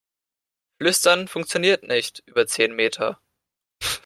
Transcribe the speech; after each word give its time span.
Flüstern 0.79 1.27
funktioniert 1.27 1.83
nicht 1.83 2.23
über 2.25 2.47
zehn 2.47 2.75
Meter. 2.75 3.21